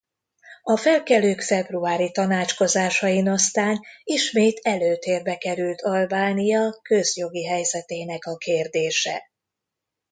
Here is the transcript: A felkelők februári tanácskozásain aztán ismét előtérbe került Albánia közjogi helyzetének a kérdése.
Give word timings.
A 0.63 0.77
felkelők 0.77 1.41
februári 1.41 2.11
tanácskozásain 2.11 3.29
aztán 3.29 3.79
ismét 4.03 4.59
előtérbe 4.63 5.37
került 5.37 5.81
Albánia 5.81 6.79
közjogi 6.81 7.45
helyzetének 7.45 8.25
a 8.25 8.35
kérdése. 8.37 9.29